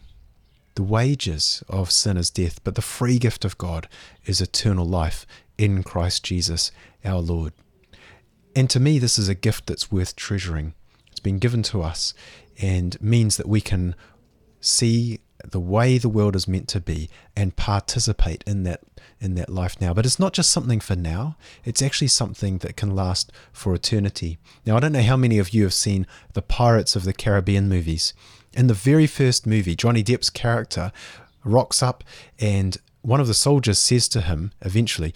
The 0.74 0.84
wages 0.84 1.62
of 1.70 1.92
sin 1.92 2.18
is 2.18 2.32
death, 2.32 2.64
but 2.64 2.74
the 2.74 2.82
free 2.82 3.20
gift 3.20 3.46
of 3.46 3.58
God 3.58 3.88
is 4.26 4.42
eternal 4.42 4.86
life 4.86 5.28
in 5.60 5.84
Christ 5.84 6.24
Jesus 6.24 6.72
our 7.04 7.20
Lord. 7.20 7.54
And 8.56 8.70
to 8.70 8.80
me, 8.80 8.98
this 8.98 9.20
is 9.20 9.28
a 9.30 9.36
gift 9.36 9.68
that's 9.68 9.92
worth 9.92 10.16
treasuring. 10.16 10.74
It's 11.12 11.20
been 11.20 11.38
given 11.38 11.62
to 11.64 11.82
us 11.84 12.14
and 12.62 13.00
means 13.02 13.38
that 13.38 13.48
we 13.48 13.62
can 13.62 13.94
see 14.62 15.20
the 15.44 15.60
way 15.60 15.98
the 15.98 16.10
world 16.10 16.36
is 16.36 16.48
meant 16.48 16.68
to 16.68 16.80
be 16.80 17.10
and 17.36 17.56
participate 17.56 18.44
in 18.46 18.64
that 18.64 18.82
in 19.22 19.36
that 19.36 19.50
life 19.50 19.80
now 19.80 19.94
but 19.94 20.06
it's 20.06 20.20
not 20.20 20.34
just 20.34 20.52
something 20.52 20.82
for 20.82 20.98
now 20.98 21.38
it's 21.64 21.82
actually 21.82 22.10
something 22.10 22.58
that 22.58 22.76
can 22.76 22.94
last 22.94 23.32
for 23.54 23.74
eternity 23.74 24.38
now 24.66 24.76
i 24.76 24.82
don't 24.82 24.92
know 24.92 25.02
how 25.02 25.16
many 25.16 25.40
of 25.40 25.54
you 25.54 25.64
have 25.64 25.74
seen 25.74 26.06
the 26.34 26.42
pirates 26.42 26.94
of 26.94 27.06
the 27.06 27.14
caribbean 27.14 27.70
movies 27.70 28.14
in 28.54 28.68
the 28.68 28.74
very 28.74 29.08
first 29.08 29.48
movie 29.48 29.76
johnny 29.76 30.04
depp's 30.04 30.30
character 30.30 30.92
rocks 31.46 31.82
up 31.82 32.04
and 32.38 32.78
one 33.02 33.22
of 33.22 33.28
the 33.28 33.34
soldiers 33.34 33.80
says 33.80 34.10
to 34.10 34.22
him 34.22 34.52
eventually 34.62 35.14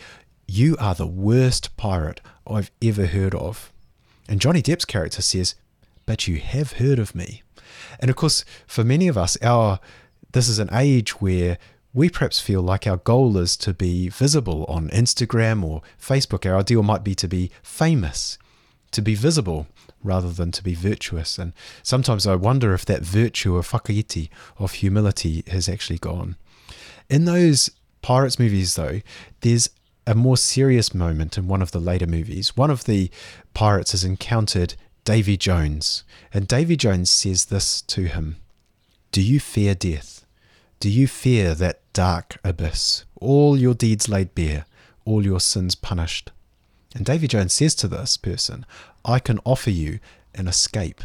you 0.53 0.77
are 0.79 0.93
the 0.93 1.07
worst 1.07 1.75
pirate 1.77 2.21
i've 2.47 2.69
ever 2.81 3.07
heard 3.07 3.33
of 3.33 3.71
and 4.29 4.39
johnny 4.39 4.61
depp's 4.61 4.85
character 4.85 5.21
says 5.21 5.55
but 6.05 6.27
you 6.27 6.37
have 6.37 6.73
heard 6.73 6.99
of 6.99 7.15
me 7.15 7.41
and 7.99 8.09
of 8.09 8.15
course 8.15 8.45
for 8.67 8.83
many 8.83 9.07
of 9.07 9.17
us 9.17 9.35
our 9.41 9.79
this 10.31 10.47
is 10.47 10.59
an 10.59 10.69
age 10.73 11.19
where 11.21 11.57
we 11.93 12.09
perhaps 12.09 12.39
feel 12.39 12.61
like 12.61 12.87
our 12.87 12.97
goal 12.97 13.37
is 13.37 13.55
to 13.57 13.73
be 13.73 14.09
visible 14.09 14.65
on 14.67 14.89
Instagram 14.89 15.63
or 15.63 15.83
Facebook. 16.01 16.43
Our 16.43 16.57
ideal 16.57 16.81
might 16.81 17.03
be 17.03 17.13
to 17.13 17.27
be 17.27 17.51
famous, 17.61 18.39
to 18.91 19.01
be 19.03 19.13
visible 19.13 19.67
rather 20.03 20.31
than 20.31 20.51
to 20.53 20.63
be 20.63 20.73
virtuous. 20.73 21.37
And 21.37 21.53
sometimes 21.83 22.25
I 22.25 22.33
wonder 22.33 22.73
if 22.73 22.83
that 22.85 23.03
virtue 23.03 23.55
of 23.57 23.69
whakaiti, 23.69 24.29
of 24.57 24.73
humility, 24.73 25.43
has 25.47 25.69
actually 25.69 25.99
gone. 25.99 26.35
In 27.11 27.25
those 27.25 27.69
Pirates 28.01 28.39
movies, 28.39 28.75
though, 28.75 29.01
there's 29.41 29.69
a 30.05 30.15
more 30.15 30.37
serious 30.37 30.93
moment 30.93 31.37
in 31.37 31.47
one 31.47 31.61
of 31.61 31.71
the 31.71 31.79
later 31.79 32.07
movies. 32.07 32.57
One 32.57 32.69
of 32.69 32.85
the 32.85 33.09
pirates 33.53 33.91
has 33.91 34.03
encountered 34.03 34.75
Davy 35.05 35.37
Jones, 35.37 36.03
and 36.33 36.47
Davy 36.47 36.75
Jones 36.75 37.09
says 37.09 37.45
this 37.45 37.81
to 37.83 38.03
him 38.03 38.37
Do 39.11 39.21
you 39.21 39.39
fear 39.39 39.75
death? 39.75 40.25
Do 40.79 40.89
you 40.89 41.07
fear 41.07 41.53
that 41.55 41.81
dark 41.93 42.37
abyss, 42.43 43.05
all 43.19 43.57
your 43.57 43.73
deeds 43.73 44.09
laid 44.09 44.35
bare, 44.35 44.65
all 45.05 45.23
your 45.23 45.39
sins 45.39 45.75
punished? 45.75 46.31
And 46.95 47.05
Davy 47.05 47.27
Jones 47.27 47.53
says 47.53 47.73
to 47.75 47.87
this 47.87 48.17
person, 48.17 48.65
I 49.05 49.19
can 49.19 49.39
offer 49.45 49.69
you 49.69 49.99
an 50.35 50.47
escape. 50.47 51.03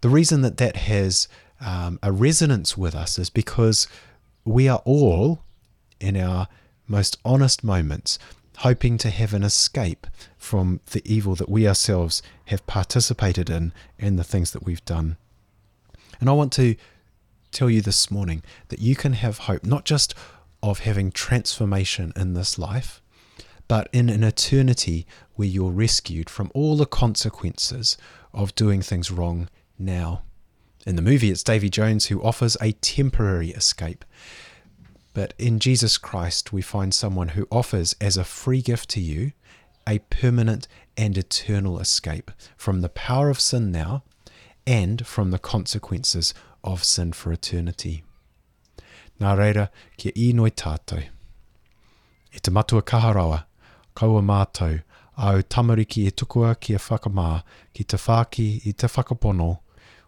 The 0.00 0.08
reason 0.08 0.42
that 0.42 0.58
that 0.58 0.76
has 0.76 1.28
um, 1.60 1.98
a 2.02 2.12
resonance 2.12 2.76
with 2.76 2.94
us 2.94 3.18
is 3.18 3.30
because 3.30 3.88
we 4.44 4.68
are 4.68 4.82
all, 4.84 5.40
in 6.00 6.16
our 6.16 6.48
most 6.88 7.18
honest 7.24 7.62
moments, 7.62 8.18
hoping 8.58 8.98
to 8.98 9.10
have 9.10 9.34
an 9.34 9.44
escape 9.44 10.06
from 10.36 10.80
the 10.90 11.02
evil 11.04 11.34
that 11.36 11.48
we 11.48 11.68
ourselves 11.68 12.22
have 12.46 12.66
participated 12.66 13.48
in 13.48 13.72
and 13.98 14.18
the 14.18 14.24
things 14.24 14.50
that 14.50 14.64
we've 14.64 14.84
done. 14.84 15.16
And 16.20 16.28
I 16.28 16.32
want 16.32 16.52
to 16.54 16.74
tell 17.52 17.70
you 17.70 17.80
this 17.80 18.10
morning 18.10 18.42
that 18.68 18.80
you 18.80 18.96
can 18.96 19.12
have 19.12 19.38
hope 19.38 19.64
not 19.64 19.84
just 19.84 20.14
of 20.62 20.80
having 20.80 21.12
transformation 21.12 22.12
in 22.16 22.34
this 22.34 22.58
life, 22.58 23.00
but 23.68 23.88
in 23.92 24.08
an 24.08 24.24
eternity 24.24 25.06
where 25.34 25.46
you're 25.46 25.70
rescued 25.70 26.28
from 26.28 26.50
all 26.54 26.76
the 26.76 26.86
consequences 26.86 27.96
of 28.32 28.54
doing 28.54 28.82
things 28.82 29.10
wrong 29.10 29.48
now. 29.78 30.22
In 30.86 30.96
the 30.96 31.02
movie, 31.02 31.30
it's 31.30 31.42
Davy 31.42 31.68
Jones 31.68 32.06
who 32.06 32.22
offers 32.22 32.56
a 32.60 32.72
temporary 32.72 33.50
escape. 33.50 34.04
But 35.18 35.34
in 35.36 35.58
Jesus 35.58 35.98
Christ, 35.98 36.52
we 36.52 36.62
find 36.62 36.94
someone 36.94 37.30
who 37.30 37.48
offers 37.50 37.96
as 38.00 38.16
a 38.16 38.22
free 38.22 38.62
gift 38.62 38.88
to 38.90 39.00
you 39.00 39.32
a 39.84 39.98
permanent 39.98 40.68
and 40.96 41.18
eternal 41.18 41.80
escape 41.80 42.30
from 42.56 42.82
the 42.82 42.88
power 42.88 43.28
of 43.28 43.40
sin 43.40 43.72
now 43.72 44.04
and 44.64 45.04
from 45.04 45.32
the 45.32 45.40
consequences 45.40 46.34
of 46.62 46.84
sin 46.84 47.12
for 47.12 47.32
eternity. 47.32 48.04
Nā 49.20 49.34
reira, 49.36 49.70
kia 49.96 50.12
inoi 50.14 50.52
tātou. 50.52 51.02
E 52.32 52.38
te 52.38 52.52
matua 52.52 52.82
kaharawa, 52.82 53.42
kaua 53.96 54.22
mātou, 54.22 54.84
au 55.16 55.42
tamariki 55.42 56.06
e 56.06 56.12
tukua 56.12 56.54
kia 56.60 56.78
whakamā 56.78 57.42
ki 57.74 57.82
te 57.82 57.98
whāki 58.06 58.48
i 58.70 58.70
te 58.70 58.86
whakapono 58.86 59.50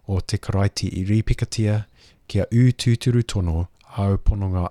o 0.06 0.20
te 0.20 0.38
karaiti 0.38 0.94
i 1.02 1.04
ripikatia 1.10 1.80
kia 2.28 2.46
u 2.52 2.70
tūturu 2.70 3.26
tono 3.26 3.66
au 3.96 4.18
pononga 4.18 4.70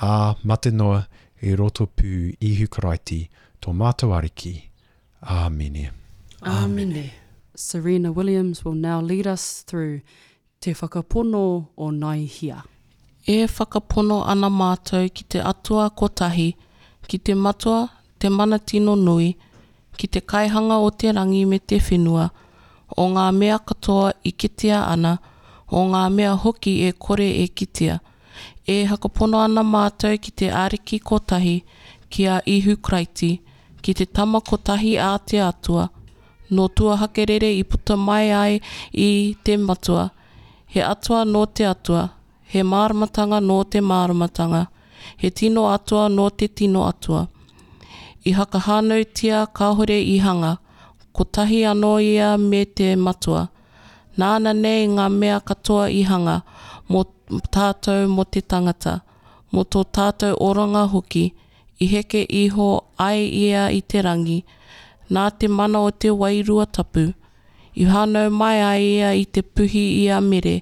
a 0.00 0.34
mate 0.44 0.70
noa 0.70 1.04
i 1.42 1.56
roto 1.56 1.86
pū 1.86 2.36
ihu 2.40 2.66
karaiti 2.68 3.28
tō 3.62 3.72
mātou 3.74 4.14
ariki. 4.16 4.54
Āmene. 5.22 5.90
Āmene. 6.42 7.10
Serena 7.54 8.10
Williams 8.10 8.64
will 8.64 8.74
now 8.74 9.00
lead 9.00 9.26
us 9.26 9.62
through 9.62 10.00
Te 10.60 10.74
Whakapono 10.74 11.68
o 11.76 11.90
Nai 11.90 12.24
Hia. 12.24 12.62
E 13.26 13.46
whakapono 13.46 14.24
ana 14.26 14.48
mātou 14.50 15.10
ki 15.14 15.24
te 15.24 15.40
atua 15.40 15.90
kotahi, 15.90 16.54
ki 17.06 17.18
te 17.18 17.34
matua, 17.34 17.88
te 18.18 18.28
mana 18.28 18.58
tino 18.58 18.94
nui, 18.94 19.36
ki 19.96 20.08
te 20.08 20.20
kaihanga 20.20 20.80
o 20.82 20.90
te 20.90 21.12
rangi 21.12 21.44
me 21.46 21.58
te 21.58 21.78
whenua, 21.78 22.30
o 22.96 23.06
ngā 23.14 23.28
mea 23.36 23.58
katoa 23.58 24.12
i 24.26 24.32
kitea 24.32 24.80
ana, 24.90 25.18
o 25.70 25.84
ngā 25.90 26.02
mea 26.10 26.34
hoki 26.34 26.80
e 26.88 26.92
kore 26.92 27.28
e 27.44 27.46
kitea. 27.48 28.00
E 28.66 28.84
hakapono 28.86 29.40
ana 29.42 29.62
mātou 29.66 30.18
ki 30.22 30.30
te 30.30 30.50
ariki 30.50 31.00
kotahi, 31.00 31.56
ki 32.10 32.26
a 32.28 32.40
ihu 32.46 32.76
kraiti, 32.76 33.40
ki 33.82 33.94
te 33.94 34.06
tama 34.06 34.40
kotahi 34.40 34.94
a 34.98 35.18
te 35.18 35.40
atua, 35.42 35.88
no 36.50 36.68
tua 36.68 36.96
hakerere 37.00 37.50
i 37.58 37.64
puta 37.64 37.96
mai 37.96 38.30
ai 38.30 38.60
i 38.92 39.34
te 39.44 39.56
matua, 39.56 40.10
he 40.66 40.80
atua 40.80 41.24
no 41.24 41.44
te 41.46 41.66
atua, 41.66 42.04
he 42.52 42.62
māramatanga 42.62 43.40
no 43.42 43.62
te 43.64 43.80
māramatanga, 43.80 44.66
he 45.16 45.30
tino 45.30 45.66
atua 45.72 46.08
no 46.08 46.28
te 46.30 46.48
tino 46.48 46.84
atua. 46.86 47.26
I 48.24 48.30
haka 48.38 48.58
hānau 48.66 49.02
tia 49.14 49.46
kāhore 49.58 49.98
i 49.98 50.18
hanga, 50.22 50.58
kotahi 51.12 51.64
anō 51.72 51.92
ia 52.04 52.36
me 52.38 52.64
te 52.64 52.94
matua. 52.96 53.48
Nāna 54.18 54.52
nei 54.52 54.86
ngā 54.92 55.06
mea 55.08 55.38
katoa 55.40 55.88
i 55.88 56.02
hanga, 56.04 56.42
mō 56.92 57.04
tātou 57.54 58.08
mō 58.12 58.26
te 58.28 58.42
tangata, 58.44 58.98
mō 59.52 59.64
tō 59.72 59.84
tātou 59.96 60.36
oranga 60.48 60.84
hoki, 60.92 61.30
i 61.80 61.88
heke 61.88 62.26
iho 62.28 62.68
ai 62.98 63.24
ia 63.24 63.70
i 63.72 63.80
te 63.80 64.02
rangi, 64.04 64.42
nā 65.10 65.30
te 65.38 65.48
mana 65.48 65.80
o 65.80 65.90
te 65.90 66.12
wairua 66.12 66.66
tapu, 66.66 67.06
i 67.74 67.88
hānau 67.88 68.28
mai 68.30 68.60
ai 68.60 68.82
ia 68.84 69.14
i 69.16 69.24
te 69.24 69.42
puhi 69.42 69.84
ia 70.04 70.20
mere, 70.20 70.60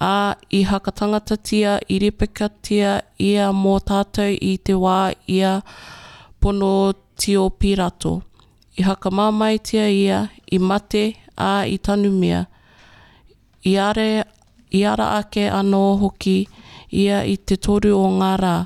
a 0.00 0.34
i 0.50 0.62
hakatangata 0.64 1.36
tia 1.36 1.78
i 1.88 2.00
ripika 2.00 2.48
tia 2.62 3.02
ia 3.20 3.52
mō 3.52 3.76
tātou 3.90 4.32
i 4.40 4.56
te 4.56 4.72
wā 4.72 5.12
ia 5.28 5.60
pono 6.40 6.94
tio 7.16 7.50
pirato. 7.50 8.22
I 8.76 8.84
hakamāmai 8.84 9.56
tia 9.60 9.88
ia, 9.88 10.28
i 10.52 10.58
mate 10.58 11.04
a 11.36 11.64
i 11.68 11.76
tanu 11.78 12.10
mea, 12.12 12.46
Iare, 13.66 14.24
iara 14.70 15.06
ake 15.18 15.48
anō 15.50 15.82
hoki 15.98 16.38
ia 16.92 17.24
i 17.26 17.36
te 17.36 17.56
toru 17.56 17.96
o 17.98 18.06
ngā 18.18 18.32
rā, 18.38 18.56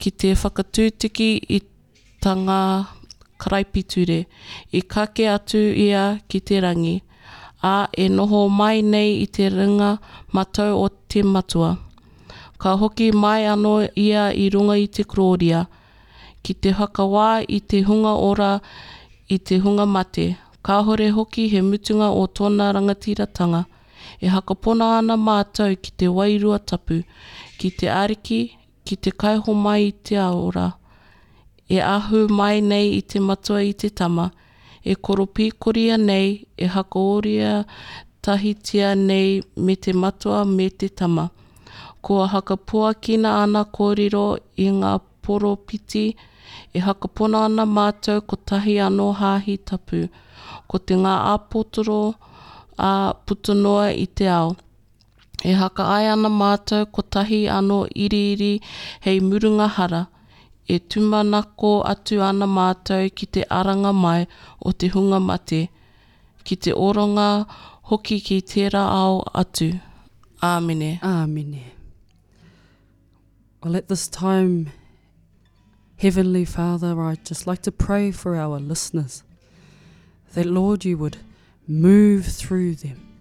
ki 0.00 0.10
te 0.10 0.30
whakatūtiki 0.32 1.30
i 1.56 1.58
tanga 2.24 2.60
karaipiture, 3.36 4.24
i 4.72 4.80
kake 4.80 5.28
atu 5.28 5.60
ia 5.86 6.04
ki 6.28 6.40
te 6.40 6.60
rangi, 6.64 6.94
a 7.62 7.88
e 7.92 8.08
noho 8.08 8.48
mai 8.48 8.80
nei 8.82 9.20
i 9.20 9.26
te 9.26 9.50
ringa 9.52 9.90
matau 10.32 10.80
o 10.84 10.88
te 11.08 11.22
matua. 11.22 11.76
Ka 12.58 12.76
hoki 12.80 13.10
mai 13.12 13.44
anō 13.44 13.74
ia 14.06 14.30
i 14.32 14.48
runga 14.48 14.78
i 14.80 14.88
te 14.88 15.04
kroria, 15.04 15.66
ki 16.42 16.54
te 16.54 16.72
hakawā 16.78 17.44
i 17.48 17.60
te 17.60 17.82
hunga 17.84 18.16
ora 18.30 18.52
i 19.28 19.38
te 19.38 19.60
hunga 19.60 19.84
mate, 19.84 20.26
ka 20.62 20.80
hore 20.82 21.10
hoki 21.10 21.48
he 21.52 21.60
mutunga 21.60 22.08
o 22.08 22.24
tōna 22.26 22.72
rangatiratanga, 22.72 23.64
e 24.20 24.28
hakapona 24.28 24.98
ana 24.98 25.16
mātou 25.16 25.76
ki 25.82 25.92
te 25.98 26.08
wairua 26.08 26.58
tapu, 26.58 27.02
ki 27.58 27.70
te 27.78 27.90
ariki, 27.90 28.40
ki 28.84 28.96
te 28.96 29.10
kaiho 29.10 29.54
mai 29.54 29.88
i 29.88 29.92
te 30.06 30.16
aora, 30.20 30.72
e 31.68 31.80
ahu 31.80 32.26
mai 32.28 32.60
nei 32.60 32.96
i 32.98 33.02
te 33.02 33.20
matua 33.20 33.62
i 33.64 33.72
te 33.72 33.90
tama, 33.90 34.30
e 34.84 34.94
koropikoria 34.94 35.96
nei, 35.96 36.44
e 36.56 36.66
hakaoria 36.74 37.64
tahitia 38.24 38.94
nei 38.94 39.42
me 39.56 39.76
te 39.76 39.92
matua 39.92 40.44
me 40.44 40.68
te 40.70 40.88
tama. 40.88 41.30
Kua 42.04 42.28
hakapua 42.28 42.94
kina 42.94 43.30
ana 43.42 43.64
kōrero 43.64 44.26
i 44.60 44.68
ngā 44.80 44.92
poropiti, 45.24 46.04
e 46.76 46.80
hakapona 46.86 47.46
ana 47.48 47.64
mātou 47.64 48.20
ko 48.28 48.36
tahi 48.36 48.76
anō 48.86 49.08
hāhi 49.20 49.56
tapu, 49.70 50.04
ko 50.68 50.78
te 50.78 51.00
ngā 51.00 51.14
āpotoro 51.32 52.00
a 52.78 53.14
putunoa 53.26 53.92
i 53.92 54.06
te 54.06 54.28
ao. 54.28 54.56
E 55.44 55.52
haka 55.52 55.84
ai 55.96 56.06
ana 56.08 56.28
mātou 56.28 56.86
ko 56.90 57.02
tahi 57.02 57.44
anō 57.52 57.84
iriiri 57.94 58.60
hei 59.04 59.20
murunga 59.20 59.68
hara, 59.68 60.06
e 60.68 60.78
tumanako 60.78 61.82
atu 61.84 62.22
ana 62.24 62.46
mātou 62.46 63.10
ki 63.12 63.26
te 63.26 63.44
aranga 63.50 63.92
mai 63.92 64.26
o 64.64 64.72
te 64.72 64.88
hunga 64.88 65.20
mate, 65.20 65.68
ki 66.44 66.56
te 66.56 66.72
oronga 66.72 67.28
hoki 67.90 68.20
ki 68.20 68.40
tērā 68.40 68.84
ao 69.00 69.20
atu. 69.34 69.74
Āmene. 70.42 71.00
Āmene. 71.00 71.62
Well, 73.62 73.76
at 73.76 73.88
this 73.88 74.08
time, 74.08 74.72
Heavenly 75.96 76.44
Father, 76.44 77.00
I'd 77.00 77.24
just 77.24 77.46
like 77.46 77.62
to 77.62 77.72
pray 77.72 78.10
for 78.10 78.36
our 78.36 78.58
listeners 78.58 79.22
that, 80.34 80.44
Lord, 80.44 80.84
you 80.84 80.98
would 80.98 81.16
move 81.66 82.26
through 82.26 82.74
them, 82.76 83.20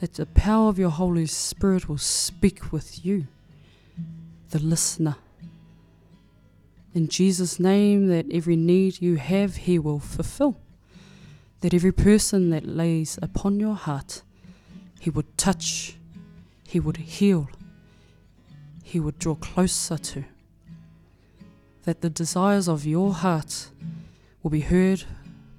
that 0.00 0.14
the 0.14 0.26
power 0.26 0.68
of 0.68 0.78
your 0.78 0.90
Holy 0.90 1.26
Spirit 1.26 1.88
will 1.88 1.98
speak 1.98 2.72
with 2.72 3.04
you, 3.04 3.26
the 4.50 4.58
listener. 4.58 5.16
In 6.94 7.08
Jesus' 7.08 7.58
name, 7.58 8.06
that 8.06 8.26
every 8.30 8.56
need 8.56 9.02
you 9.02 9.16
have, 9.16 9.56
He 9.56 9.78
will 9.78 9.98
fulfill. 9.98 10.56
That 11.60 11.74
every 11.74 11.92
person 11.92 12.50
that 12.50 12.66
lays 12.66 13.18
upon 13.22 13.58
your 13.58 13.74
heart, 13.74 14.22
He 15.00 15.10
would 15.10 15.36
touch, 15.36 15.96
He 16.66 16.78
would 16.78 16.98
heal, 16.98 17.48
He 18.82 19.00
would 19.00 19.18
draw 19.18 19.34
closer 19.34 19.96
to. 19.96 20.24
That 21.84 22.00
the 22.00 22.10
desires 22.10 22.68
of 22.68 22.86
your 22.86 23.12
heart 23.12 23.70
will 24.42 24.50
be 24.50 24.60
heard 24.60 25.04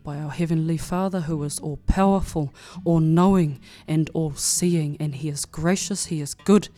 by 0.06 0.20
our 0.20 0.30
Heavenly 0.30 0.78
Father, 0.78 1.22
who 1.22 1.44
is 1.44 1.60
all 1.60 1.80
powerful, 1.88 2.54
all 2.86 3.00
knowing, 3.00 3.60
and 3.88 4.10
all 4.13 4.34
seeing. 4.36 4.96
And 5.00 5.15
He 5.15 5.28
is 5.28 5.44
gracious, 5.44 6.06
He 6.06 6.22
is 6.22 6.36
good, 6.36 6.70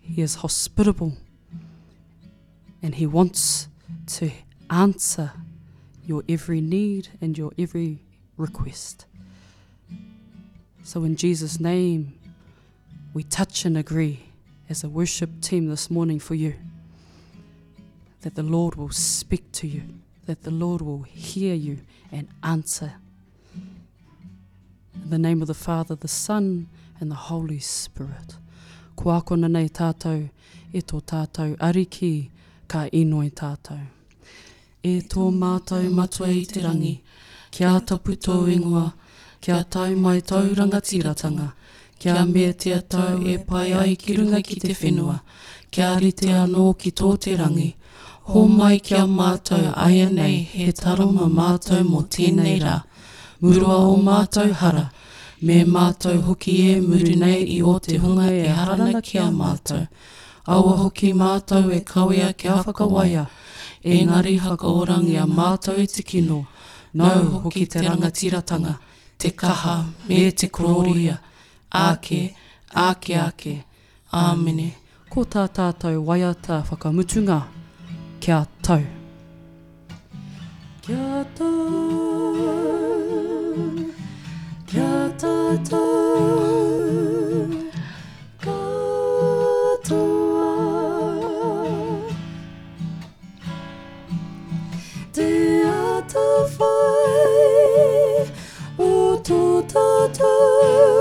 He 0.00 0.22
is 0.22 0.36
hospitable, 0.36 1.12
and 2.82 2.94
He 2.94 3.06
wants 3.06 3.68
to 4.06 4.32
answer 4.70 5.32
your 6.04 6.24
every 6.28 6.62
need 6.62 7.08
and 7.20 7.36
your 7.36 7.52
every 7.58 7.98
request. 8.38 9.04
So, 10.82 11.04
in 11.04 11.16
Jesus' 11.16 11.60
name, 11.60 12.18
we 13.12 13.22
touch 13.22 13.66
and 13.66 13.76
agree 13.76 14.24
as 14.70 14.82
a 14.82 14.88
worship 14.88 15.42
team 15.42 15.68
this 15.68 15.90
morning 15.90 16.18
for 16.18 16.34
you 16.34 16.54
that 18.22 18.34
the 18.34 18.42
Lord 18.42 18.74
will 18.74 18.90
speak 18.90 19.52
to 19.52 19.66
you, 19.66 19.82
that 20.28 20.42
the 20.42 20.50
Lord 20.50 20.82
will 20.82 21.04
hear 21.04 21.54
you 21.54 21.78
and 22.12 22.28
answer. 22.44 22.92
In 23.54 25.08
the 25.08 25.18
name 25.18 25.40
of 25.40 25.48
the 25.48 25.54
Father, 25.54 25.94
the 25.94 26.06
Son, 26.06 26.68
and 27.00 27.10
the 27.10 27.16
Holy 27.16 27.58
Spirit. 27.60 28.36
Kua 28.94 29.22
kona 29.22 29.48
nei 29.48 29.68
tātou, 29.68 30.28
e 30.72 30.82
tō 30.82 31.00
tātou 31.00 31.56
ariki, 31.56 32.28
ka 32.68 32.84
inoi 32.92 33.30
tātou. 33.32 33.80
E 34.84 35.00
tō 35.00 35.30
mātou 35.32 35.88
matua 35.88 36.28
i 36.28 36.44
te 36.44 36.60
rangi, 36.60 36.98
kia 37.50 37.78
tapu 37.80 38.18
tō 38.20 38.36
ingoa, 38.52 38.92
kia 39.40 39.62
tau 39.64 39.96
mai 39.96 40.20
tau 40.20 40.52
rangatiratanga, 40.60 41.54
Kia 41.98 42.24
mea 42.24 42.52
te 42.54 42.70
atau 42.70 43.18
e 43.26 43.38
pai 43.42 43.72
ai 43.74 43.96
ki 43.98 44.14
runga 44.16 44.38
ki 44.38 44.60
te 44.60 44.74
whenua. 44.80 45.16
Kia 45.70 45.96
rite 45.98 46.28
anō 46.30 46.66
ki 46.78 46.92
tō 46.94 47.08
te 47.18 47.34
rangi. 47.34 47.72
Ho 48.28 48.42
mai 48.44 48.76
kia 48.84 49.06
mātou 49.08 49.70
aia 49.72 50.10
nei 50.12 50.42
he 50.50 50.66
taroma 50.76 51.30
mātou 51.32 51.80
mō 51.80 52.02
tēnei 52.12 52.58
rā. 52.60 52.74
Murua 53.40 53.78
o 53.88 53.94
mātou 54.04 54.52
hara. 54.60 54.82
Me 55.40 55.62
mātou 55.64 56.20
hoki 56.26 56.58
e 56.74 56.74
muri 56.84 57.14
nei 57.16 57.46
i 57.54 57.56
o 57.64 57.78
te 57.80 57.96
hunga 58.02 58.28
e 58.28 58.44
harana 58.52 59.00
ki 59.00 59.22
a 59.22 59.30
mātou. 59.32 59.86
Aua 60.44 60.76
hoki 60.82 61.14
mātou 61.16 61.72
e 61.72 61.80
kawea 61.80 62.34
ki 62.36 62.52
a 62.52 62.60
whakawaia. 62.68 63.24
Engari 63.96 64.36
hakaorangi 64.44 65.16
a 65.16 65.24
mātou 65.24 65.80
i 65.80 65.88
te 65.88 66.04
kino. 66.04 66.44
Nau 67.00 67.42
hoki 67.46 67.64
te 67.64 67.80
rangatiratanga, 67.80 68.76
te 69.16 69.32
kaha 69.32 69.78
me 70.08 70.24
te 70.32 70.52
kororia. 70.52 71.16
Ake, 71.72 72.34
ake 72.76 73.16
ake. 73.24 73.60
Āmene. 74.12 74.74
Ko 75.08 75.24
tā 75.24 75.48
tātou 75.48 76.04
waiata 76.04 76.66
whakamutunga, 76.68 77.46
kia 78.20 78.44
tau. 78.62 78.80
Kia 80.82 81.24
tau, 81.38 81.48
kia 84.66 85.10
tātou, 85.20 85.78
katoa. 88.44 89.98
Te 95.12 95.30
ata 95.64 96.28
whai 96.58 98.26
o 98.78 98.90
tō 99.28 99.40
tātou, 99.72 100.97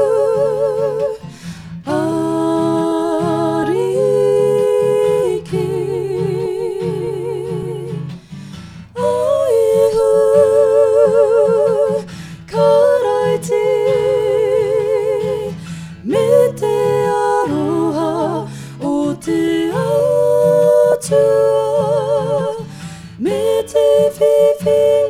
te 24.17 25.06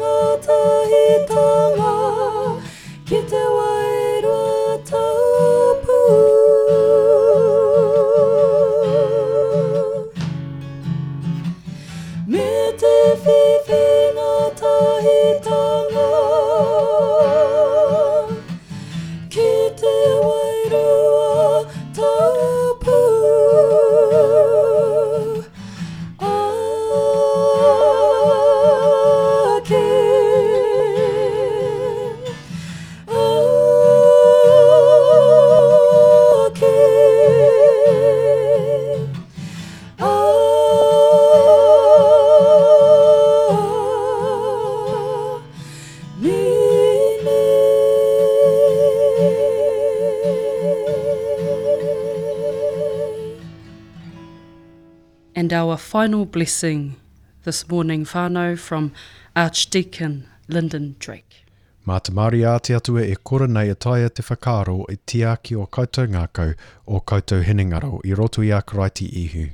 final 55.87 56.25
blessing 56.25 56.97
this 57.45 57.69
morning, 57.69 58.03
Fano 58.03 58.57
from 58.57 58.91
Archdeacon 59.37 60.25
Lyndon 60.49 60.97
Drake. 60.99 61.45
Mā 61.87 62.01
te 62.03 62.11
Māori 62.11 62.41
a 62.43 62.57
te 62.59 62.75
atua 62.75 63.05
e 63.07 63.15
kora 63.23 63.47
nei 63.47 63.69
e 63.71 63.75
taia 63.85 64.09
te 64.09 64.25
whakaro 64.27 64.81
i 64.91 64.97
tiaki 65.07 65.55
o 65.55 65.63
koutou 65.77 66.11
ngākau 66.11 66.51
o 66.85 66.99
koutou 66.99 67.45
henengaro 67.47 68.01
i 68.03 68.11
roto 68.19 68.43
i 68.43 68.51
a 68.51 68.59
karaiti 68.59 69.07
ihu. 69.23 69.45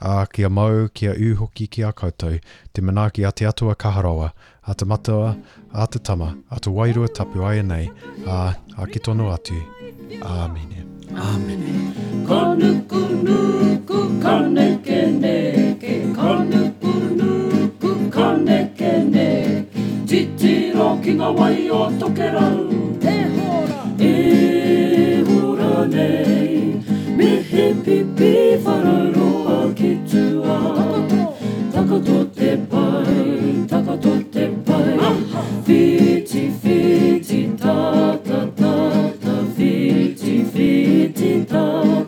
A 0.00 0.26
kia 0.26 0.48
mau, 0.48 0.88
kia 0.94 1.12
uhoki 1.12 1.66
ki 1.66 1.82
a 1.82 1.92
koutou, 1.92 2.38
te 2.72 2.82
manaki 2.82 3.26
a 3.26 3.32
te 3.32 3.44
atua 3.46 3.74
kaharoa, 3.74 4.32
a 4.66 4.74
te 4.74 4.84
matua, 4.84 5.36
a 5.74 5.86
te 5.86 5.98
tama, 5.98 6.36
a 6.50 6.60
te 6.60 6.70
wairua 6.70 7.08
tapu 7.08 7.42
ai 7.42 7.62
nei, 7.62 7.90
a, 8.26 8.54
a 8.78 8.86
ki 8.86 9.00
tono 9.00 9.32
atu. 9.34 9.58
Āmene. 10.22 10.84
Kanukunuku 12.28 13.98
kaneke 14.22 15.00
neke, 15.18 15.94
kanukunuku 16.14 17.90
kaneke 18.14 18.92
neke, 19.10 19.84
titiro 20.06 20.88
ki 21.02 21.12
ngā 21.18 21.28
wai 21.38 21.68
o 21.70 21.82
tokerau. 21.98 22.58
E 23.02 23.18
hora! 23.34 23.80
E 23.98 24.12
hora 25.26 25.86
nei, 25.90 26.37
te 27.58 27.74
pipi 27.84 28.32
whararoa 28.64 29.56
ki 29.78 29.90
tua. 30.10 30.58
Takato 31.72 32.18
te 32.36 32.50
pai, 32.70 33.66
takato 33.70 34.12
te 34.32 34.44
pai, 34.66 34.98
whiti 35.66 36.42
whiti 36.62 37.40
ta 37.62 37.76
ta 38.28 38.40
ta 38.60 38.74
ta, 39.22 39.34
whiti 39.56 40.34
whiti 40.52 41.32
ta 41.50 41.64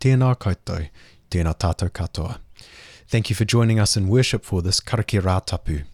tēnā 0.00 0.34
koutou, 0.40 0.88
tēnā 1.30 1.52
tātou 1.60 1.90
katoa. 1.92 2.38
Thank 3.08 3.28
you 3.28 3.36
for 3.36 3.44
joining 3.44 3.78
us 3.78 3.96
in 3.96 4.08
worship 4.08 4.44
for 4.44 4.62
this 4.62 4.80
Karaki 4.80 5.20
Rātapu. 5.20 5.84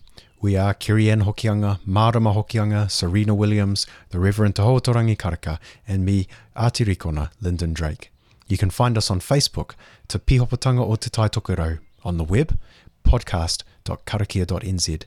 We 0.41 0.57
are 0.57 0.75
Kiri 0.75 1.11
Ann 1.11 1.23
Hokianga, 1.23 1.81
Marama 1.87 2.33
Hokianga, 2.35 2.91
Serena 2.91 3.35
Williams, 3.35 3.87
the 4.11 4.21
Reverend 4.21 4.57
Te 4.57 4.63
Hotorangi 4.63 5.17
Karaka, 5.17 5.59
and 5.89 6.05
me, 6.05 6.29
Ātirikona, 6.57 7.31
Lyndon 7.41 7.73
Drake. 7.73 8.13
You 8.47 8.57
can 8.59 8.71
find 8.71 8.97
us 8.97 9.11
on 9.11 9.21
Facebook, 9.21 9.75
Te 10.09 10.19
Pihopatanga 10.19 10.83
o 10.83 10.95
Te 10.97 11.11
Taitokerau, 11.11 11.79
on 12.05 12.19
the 12.19 12.25
web, 12.25 12.59
podcast.karakia.nz. 13.05 15.03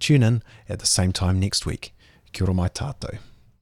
Tune 0.00 0.22
in 0.22 0.42
at 0.68 0.80
the 0.80 0.86
same 0.86 1.12
time 1.12 1.40
next 1.40 1.64
week. 1.64 1.94
Kia 2.32 2.44
ora 2.44 2.54
mai 2.54 2.68
tātou. 2.68 3.18